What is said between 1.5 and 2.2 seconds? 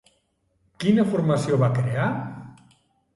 va crear?